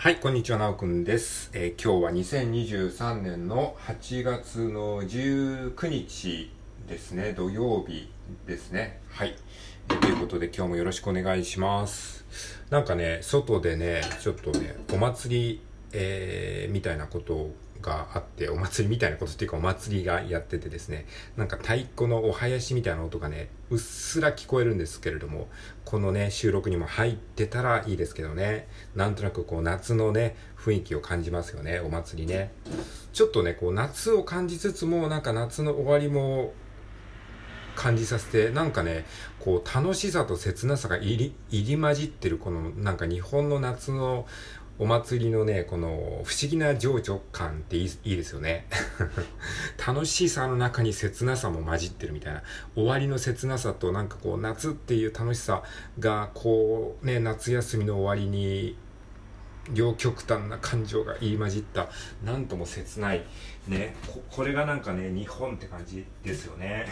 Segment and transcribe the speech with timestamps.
[0.00, 1.50] はい、こんにちは、なおくんです。
[1.52, 6.52] えー今日は2023年の8月の19日
[6.86, 8.08] ですね、土曜日
[8.46, 9.00] ですね。
[9.10, 9.34] はい。
[9.90, 12.24] えーということで今日もよろしくお願いします。
[12.70, 15.60] なんかね、外でね、ちょっとね、お祭り、
[15.92, 25.48] えーみたいなことをがあって、お祭りみたいなことっていうかお祭りがやっててですね、なんか太鼓のお囃子みたいな音がね、うっすら聞こえるんですけれども、
[25.84, 32.52] このね、収録にも入ってたらいいですけどね、なんとなくこう夏のね、雰囲気を感じますよね、お祭りね。
[33.12, 36.52] ちょっとね、こう夏を感じつつも、なんか夏の終わりも
[37.78, 39.06] 感じさせて、なんかね、
[39.38, 44.26] こう楽しさと切なさが入り、入り混じってるこのなんか日本の夏の
[44.80, 48.66] お祭りのね、この不思議な情緒感っていいですよね。
[49.84, 52.42] 楽しさの中に切なさも混じってるみたいな。
[52.76, 55.64] 終わりの切なさとなんかこう夏っていう楽しさ
[55.98, 58.76] がこうね、夏休みの終わりに
[59.72, 61.88] 両極端な感情が入り混じった。
[62.24, 63.24] なんとも切ない。
[63.66, 63.96] ね。
[64.06, 66.86] ここれがなんかね日本って感じですよね。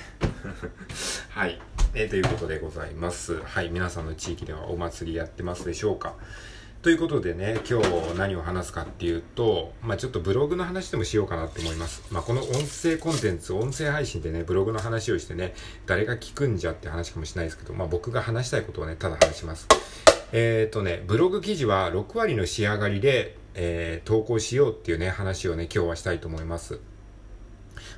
[1.31, 1.61] はい、
[1.95, 3.41] えーということでございます。
[3.43, 3.71] はい。
[3.71, 6.17] 皆さんの地域ではお祭りやってますでしょうか？
[6.87, 12.05] ということでね、今日何を話すかっていうと、まあちょっとブログの話でもしようかなって思います。
[12.13, 15.53] まあこの音声コンテンツ、音声配信でね、ブログの話をしてね、
[15.87, 19.67] 誰が聞くんじゃって話かもしれないですけど、まあ僕が話したいことをね、ただ話します。
[20.31, 26.79] えっ、とね、ブログ記事は6割の仕上がりで、えー投稿しようっていうね、話をね、今日はしたいと思います。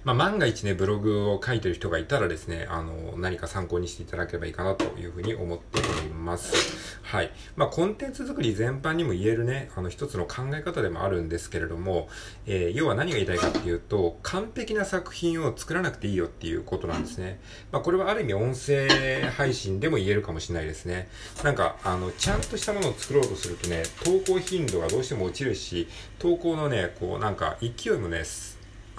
[0.05, 6.99] まあ、万が一ね、ブログを書いてる人がいたらですね、あの、何か参考にしていただければいいかなというふうに思っております。
[7.03, 7.31] はい。
[7.57, 12.09] まあ、コンテンツ作り全般にも言えるね、あの、一つの考え方でもあるんですけれども、
[12.47, 17.41] えー要は何が言いたいかっていうと、完璧な作品を作らなくていいよっていうことなんですね。
[17.73, 18.89] まあ、これはある意味音声
[19.37, 21.09] 配信でも言えるかもしれないですね。
[21.43, 28.23] なんか、あの、ちゃんとしたものを作ろうとするとね、投稿頻度がどうしても落ちるし、投稿のね、こう、なんか勢いもね、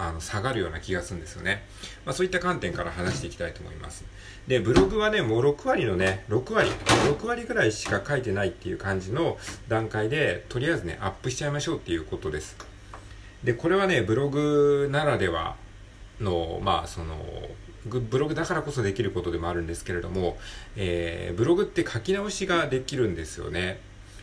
[0.00, 1.62] あの下がるような気がするんですよね。
[2.06, 4.04] まあ、そういった観点から話していきたいと思います。
[4.48, 9.38] で、ブログはね、もう6割のね、6割、6割ぐらいしか書いてないっていう感じの
[9.68, 12.56] 段階で、とりあえずね、アップしちゃいましょうっていうことです。
[13.44, 15.56] で、これはね、ブログならでは
[16.18, 17.50] の、まあ、その、
[17.86, 20.38] ブログだからこそできることでもあるんですけれども、
[20.76, 23.80] えーブログって書き直しができるんですよね。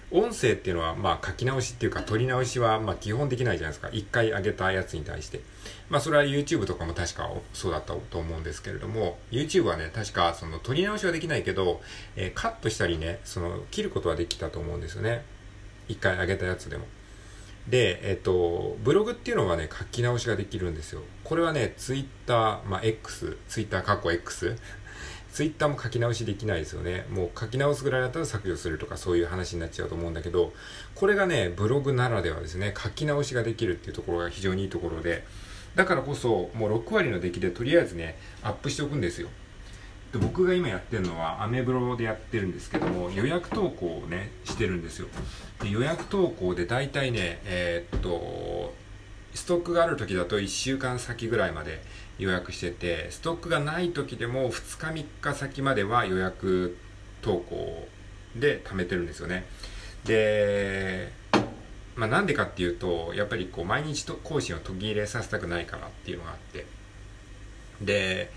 [0.09, 3.89] 音声っていうのは、まあ、書き直しっていうか、取り直しは、まあ、基本できないじゃないですか。
[3.91, 5.41] 一回上げたやつに対して。
[5.89, 11.81] まあ、それは YouTube とかも確かそうだったと思うんですけれども、YouTube はね、確か、その、取り直しはできないけど、
[12.15, 15.25] えーカットしたりね、その、切ることはできたと思うんですよね。
[15.89, 16.85] 一回上げたやつでも。
[17.67, 21.01] で、えっと、ブログっていうのはね、書き直しができるんですよ。
[21.25, 24.55] これはね、Twitter、まあ、X、Twitter 過去 X、
[25.37, 27.05] ツイッターも書き直しできないですよね。
[27.11, 30.51] もう書き直すぐらいだったら削除するとかそういう話になっちゃうと思うんだけど、
[30.95, 35.23] これがね、ブログならではですね、書き直しができるっていうところが非常にいいところで、
[35.75, 39.29] だからこそもう6割の出来でとりあえずね、アップしておくんですよ。
[40.11, 45.07] で僕が今やってるのはアメブロでやってるんですけども予約投稿をねしてるんですよ
[45.61, 48.73] で予約投稿で大体ねえーっと
[49.33, 51.81] ストックがある時だと1週間先ぐらいまで
[52.19, 56.77] 予約しててストックがない時でも2日3日先までは予約
[57.21, 57.87] 投稿
[58.35, 59.45] で貯めてるんですよね
[60.05, 61.11] で
[61.95, 66.65] まあなんでかっていうとやっぱりこう毎日と更新を途切れさせたくないからっていうのがあって
[67.81, 68.31] で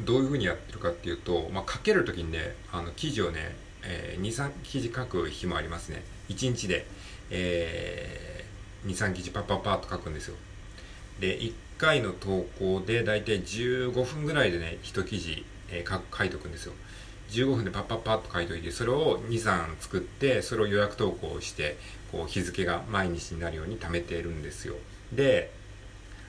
[0.00, 6.02] どういうふうにやってるかっていうと、まあ、書けるときにね、あの記事をね、えー、2、3記事書く日もありますね。
[6.28, 6.86] 1日で、
[7.30, 10.36] えー、2、3記事パッパッパッと書くんですよ。
[11.20, 16.72] で、1回の投稿でだいたい15分ぐらいでね、1記事、えー、書書いとくんですよ。
[17.30, 21.76] 15分でパッパッパッと書いといて、それを2、3作って、それを予約投稿して、
[22.12, 24.74] こう日付が毎日になるように貯めているんですよ。
[25.12, 25.50] で、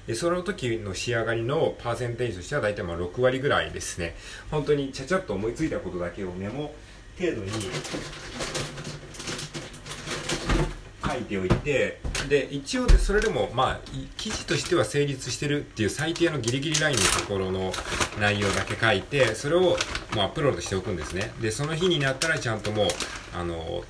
[0.07, 4.15] でその時の仕上がりのパーセンテージとしては大体まあ6割ぐらいですね
[4.49, 6.73] 本当にちゃちゃっと思いついたことだけをメモ
[7.19, 7.51] 程度に
[11.05, 13.79] 書いておいてで一応でそれでもまあ
[14.17, 17.71] 記事としては成立してるっていう最低のギリギリラインのところの
[18.19, 19.73] 内容だけ書いてそれをもう
[20.19, 21.31] アップロードしておくんですね。
[21.41, 22.87] でその日になったらちゃんともう
[23.33, 23.83] あの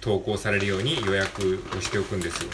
[0.00, 2.50] 投稿されるように予約をしておくんですよ。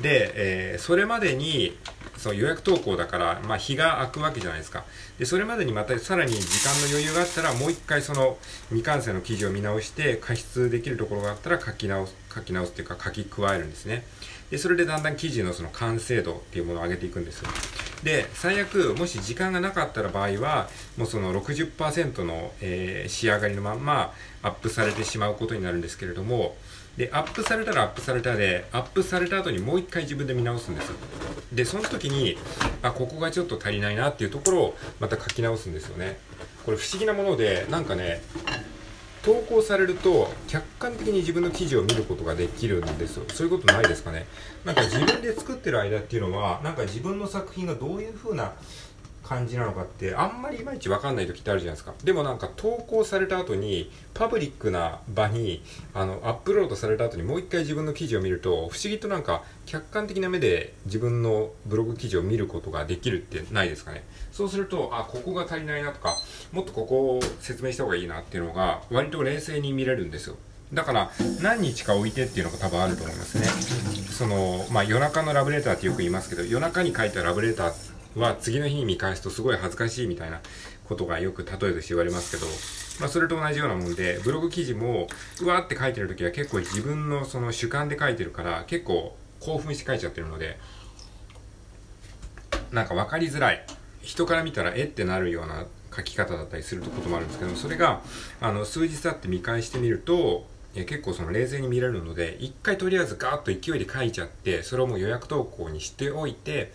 [0.00, 1.76] で、えーそれまでに
[2.20, 4.84] その予約投稿だから、まあ、日が空くわけじゃないですか。
[5.18, 8.36] でそれまでにまたさらに時間の余裕があったらもう一回その
[8.68, 14.04] 未完成の記事を見直して加筆できるところがあったら書き直す書き直すっていうか書き加えるんですね。
[14.50, 17.48] でそれでだんだん記事のその完成度っていうものを上げていくんですよ。
[18.02, 24.12] で、最悪、もし時間がなかったら場合は、もうその60%の、えー、仕上がりのまんま
[24.42, 26.56] アップされてしまうことになるんですけれども、
[27.00, 30.92] で、アップされたらアップされたで、アップされた後にもう一回自分で見直すんです。
[31.50, 32.36] で、その時に、
[32.82, 36.18] あ、ここがちょっと足りないなっていうところをまた書き直すんですよね。
[36.66, 38.20] これ不思議なもので、なんかね、
[39.22, 44.26] 投稿されると客観的に自分の記事を見ることができるんですよそういうことないですかね
[44.64, 48.54] なんか自分で作ってる間っていうのはなんか自分の作品がどういう風な
[49.30, 51.94] 感じなのかってあんまりいまいち分かんない時ってあるじゃないですか。
[52.02, 55.62] でもなんか投稿された後にパブリックな場に
[55.94, 64.02] あのアップロードされた後にもう一回自分の記事を見ると不思議となんか客観的な目で自分のブログ記事を見ることができるってないですかね。
[64.32, 66.16] そうするとあここが足りないなとか
[66.50, 70.36] もっとここを説明した方がいいなっていうのが割と冷静に見れるんですよ。
[70.72, 71.10] だから
[71.40, 73.44] 何日か置いてっていうのが多分あると思いますね。
[74.10, 77.72] そのまあ夜中のラブレターってよく言いますけど夜中に書いたラブレター
[78.16, 80.40] は次の日に見返すとすごい恥ずかしいみたいな
[80.88, 82.46] ことがよく例えとして言われますけど、
[83.00, 85.06] まあ、それと同じようなもんで、ブログ記事も、
[85.40, 90.58] うわーって書いてる時は結構自分のその主観で書いてるから、結構興奮して書いちゃってるので、
[92.72, 93.64] なんか分かりづらい。
[94.02, 98.00] 人から見たらえってなるような書き方だったりすることもあるんですけど、それが、
[98.40, 106.72] あの、数日経って見返してみると、結構その冷静に見られるので、一回とりあえずガーッと勢いで書いちゃって、それをもう予約投稿にしておいて、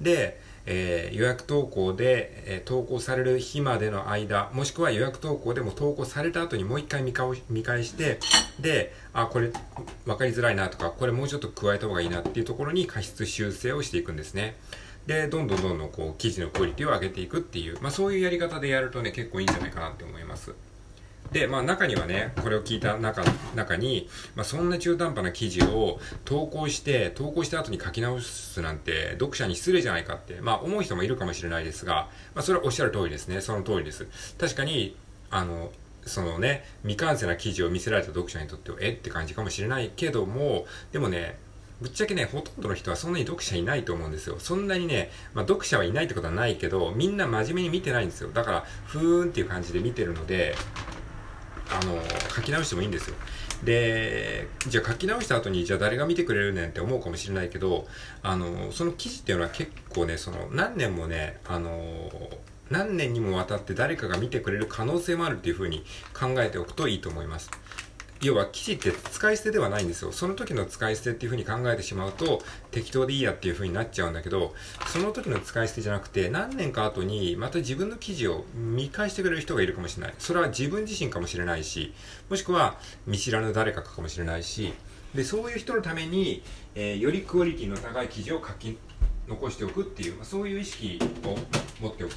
[0.00, 7.14] で、えー、予約投稿で、えー、投稿される日までの間、もしくは予約投稿でも投稿された後にもう一回見
[7.48, 8.18] 見返して、
[8.60, 9.52] で、あ、これ
[10.04, 14.56] 分かりづらいなとか、これもうちょっと加えた方がいいなっていうところに過失修正をしていくんですね。
[15.06, 20.52] で、どんどんどんどんこう記事のクオリティを上げていくっていう、まあそういうやり方でやるとね、結構いいんじゃないかなって思います。
[21.36, 23.22] で、まあ中にはね、これを聞いた中
[23.54, 33.42] 中に、まあそんな中途半端な記事を投稿して、投稿した後に書き直すなんて読者に失礼じゃないかって、まあ思う人もいるかもしれないですが、まあそれはおっしゃる通りですね。
[33.42, 34.06] その通りです。
[34.38, 34.96] 確かに、
[35.28, 35.72] あの、
[36.06, 41.36] そのね、未完成な記事を見せられた読者にとっては、えって感じかもしれないけども、でもね、
[41.82, 44.36] ぶっちゃけね、ほとんどの人はそんなに読者いないと思うんですよ。
[44.38, 48.30] そんなにね、まあ、読者はいないってことはないけど、みんな真面目に見てないんですよ。
[48.32, 50.54] だから、ふーんっていう感じで見てるので、
[51.70, 52.00] あの、
[52.34, 53.16] 書き直してもいいんですよ。
[53.64, 57.86] で、じゃあ書き直した後に、じゃあ誰が見てくれるねんって思うかもしれないけど、
[58.22, 62.10] あの、その記事っていうのは結構ね、その、何年もね、あの、
[62.70, 67.50] 何年にもわたって誰かが見てくれる可能性もあるっていうふうに考えておくといいと思います。
[68.22, 70.12] 要は記事って使い捨てではないんですよ。
[70.12, 74.54] その時の使い捨てっていう風に考えてしまうと適当でいいやっていう風になっちゃうんだけど、
[74.86, 80.14] その時の使い捨てじゃなくて何年か後にまた自分の記事を見返してくれる人がいるかもしれない。
[80.18, 81.92] それは自分自身かもしれないし、
[82.30, 84.72] もしくは見知らぬ誰かかもしれないし、
[85.14, 86.42] で、そういう人のために、
[86.74, 88.76] えー、よりクオリティの高い記事を書き
[89.28, 91.38] 残しておくっていう、ま、そういう意識を持っ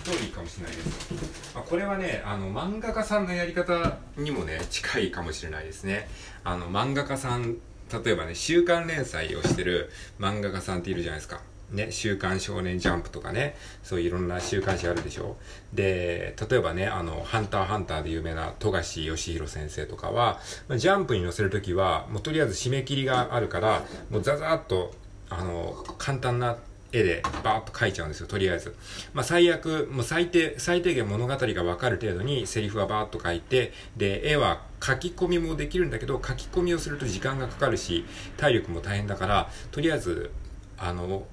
[0.09, 1.56] ておくといいかもしれないです。
[1.56, 6.07] まあ、これはね、あの、漫画家さんのやり方にもね、近いかもしれないですね。
[6.44, 7.57] あの、漫画家さん、
[8.03, 11.41] 例えばね、週刊連載をしてる漫画家さんっているじゃないですか。
[11.71, 15.38] ね、週刊少年ジャンプとかね、そういろんな週刊誌あるでしょ。
[15.71, 20.39] で、例えばね、あの、ハンターハンターで有名な富樫義弘先生とかは、
[20.77, 24.95] ジャンプに載せるときは、もうとりあえず締め切りがあるから、もうザザーっと、
[25.29, 26.57] あの、簡単な
[26.91, 28.75] 絵でバーッと書いちゃうんですよ、とりあえず。
[29.13, 38.06] まあ、最悪、もう最低、最低限物語がわかる程度にセリフはバーッと書いて、で、絵は書き込みもできるんだけど、書き込みをすると時間がかかるし、
[38.38, 40.31] 体力も大変だから、とりあえず、
[40.77, 41.25] あの、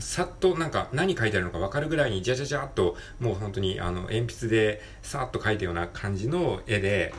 [0.00, 7.14] さっとなんか何書いてあるのか分かるぐらいにじゃじゃじゃっともう本当にあの鉛筆でさっと書いたような感じの絵で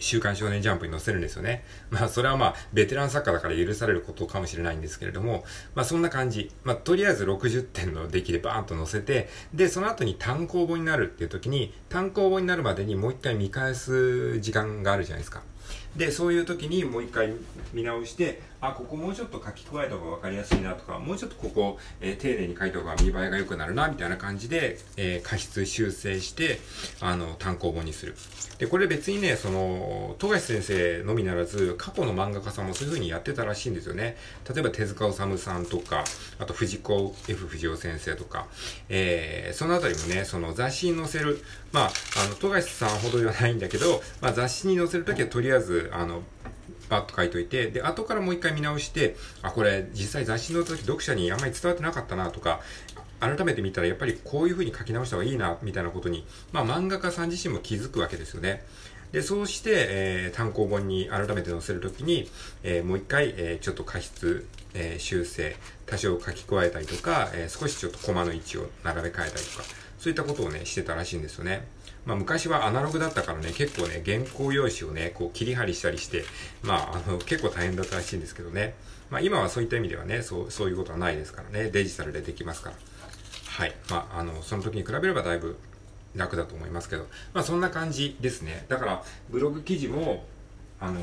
[0.00, 1.64] 週刊少年ジャンプに載せるんですよね。
[1.90, 6.50] まあ、それはまあ、ベテラン作家だから許されることかもしれないんですけれども、まあ、そんな感じ。
[6.64, 15.42] まあ、とりあえず60点の出来でバーンと載せて、で、その後に単行本になるっていう時に、単行本になるまでにもう一回見返す時間があるじゃないですか。
[15.96, 17.32] で、そういう時にもう一回
[17.72, 26.58] 見直して、あ、ここもうちょっと書き加えた方が分かりやすいなとか、もうちょっとここ、えー、丁寧に書いた方が見栄えが良くなるな、みたいな感じで、えー、過失修正して、
[27.00, 28.14] あの、単行本にする。
[28.58, 34.16] で、これ別にね、その、富樫先生のみならず、過去の漫画家さんもそういう風にやってたらしいんですよね。
[34.48, 36.04] 例えば手塚治虫さんとか、
[36.38, 38.46] あと藤子 F 不二雄先生とか、
[38.88, 41.42] えー、そのあたりもね、その雑誌に載せる、
[41.72, 45.55] まあ、の、富樫さんほどではないんだけど、まあ雑誌に載せるときはとりあえず、
[45.92, 46.22] あの、
[46.88, 52.60] バッと書いといて、で、後からもう一回見直して、あ、これ実際雑誌の時読者にあんまり伝わってなかったなとか、
[53.18, 58.64] 改めて見たらやっぱりこういう風に書き直した方がいいな、みたいなことに、まあ漫画家さん自身も気づくわけですよね。
[59.12, 62.28] で、そうして、えー、単行本に改めて載せるときに、
[62.62, 69.64] えー、もう一回、えー、ちょっと過失、え、修正、多少書き加えたりとか、え、少しちょっとコマの位置を並べ替えたりとか、
[69.98, 71.66] そういったことをね、してたらしいんですよね。
[72.06, 76.24] まあ昔はアナログだったからね、結構ね、原稿用紙をね、こう切り張りしたりして、
[76.62, 78.74] まああの、結構大変だったらしいんですけどね。
[79.10, 82.76] まあ今はそういった意味ではね、そう、そういうことはないですからね、デジタルでできますから。
[83.48, 83.74] はい。
[83.90, 85.58] まああの、その時に比べればだいぶ
[86.14, 88.64] 楽だと思いますけど、まあそんな感じですね。
[88.68, 90.24] だから、ブログ記事も、
[90.78, 91.00] あの、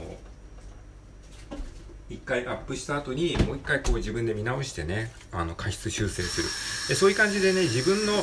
[2.10, 6.48] 一回アップした後にもう一回こう自分で見直してね、あの、過失修正する。
[6.90, 8.14] でそういう感じでね、自分の、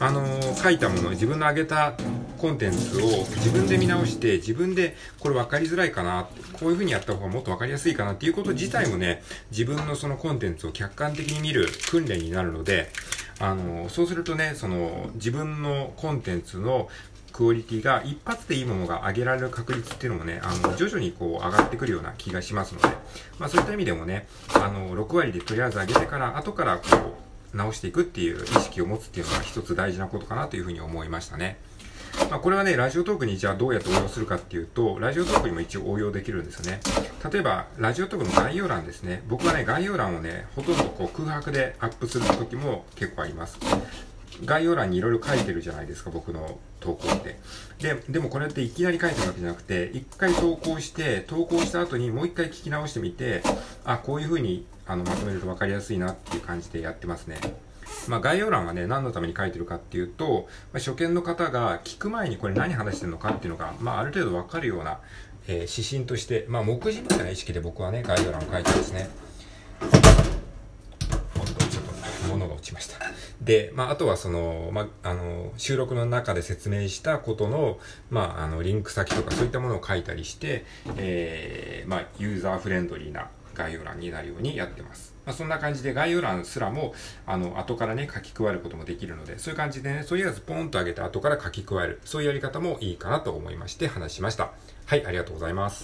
[0.00, 1.94] あのー、書いたもの、自分の上げた
[2.38, 3.00] コンテンツを
[3.36, 12.90] 自分で見直して、自分でこれ分かりづらいかな、こういう風にやった方がもっと分かりやすいかなっていうこと自体もね、自分のそのコンテンツを客観的に見る訓練になるので、
[13.40, 16.88] あのー、そうするとね、その、自分のコンテンツの
[17.32, 22.88] クオリティが一発でいいものが上げられる確率っていうのもね、あの、徐々にこう上がってくるような気がしますので、
[23.38, 27.16] まあそういった意味でもね、あの、6割でとりあえず上げてから、後からこ
[27.52, 31.58] う、直していくっていう意識を持つっていうのが一つ大事なことかなというふうに思いましたね。
[32.30, 36.80] まあ、これはね、ラジオトークにじゃあどうやって応用するかっていうと、ラジオトークにも一応応用できるんですよね。
[37.32, 39.22] 例えば、ラジオトークの概要欄ですね。
[39.28, 43.58] 僕はね、概要欄をね、ほとんどこう空白でアップする時も結構あります。
[44.44, 47.38] 概要欄にいろいろ書いてるじゃないですか、僕の投稿って。
[47.80, 53.42] で、でもこれっていきなり書いてるわけじゃなくて、一回投稿して、投稿した後にもう一回聞き直してみて、
[53.84, 57.38] あ、こういう風にあのまとめると分かりやすいなっていう感じでやってますね。
[58.08, 64.98] まあ、概要欄はね、何のために書いてるかっていうと、まあ、初見の方が聞く前にこれ何話してるのかっていうのが、まあ、ある程度分かるような、
[65.46, 69.08] えー、指針として、まあ、目次みたいな意識で僕はね、概要欄を書いてますね。
[72.32, 72.98] 物が落ちました。
[73.40, 77.78] で、まあ、あとはその、まあ、あの、収録の中で説明したことの、
[78.10, 80.64] まあ、あの、リンク先とかそういったものを書いたりして、
[80.96, 85.14] えー、まあ、ユーザーフレンドリーな概要欄になるようにやってます。
[85.24, 86.94] まあ、そんな感じで概要欄すらも、
[87.26, 92.00] あの、後からね、書き加えることもできるので、そういう感じでね、そういうやつポンと上げて後から書き加える。
[92.04, 94.52] そういうやり方もいいかなと思いまして話しました。
[94.86, 95.80] はい、ありがとうございます。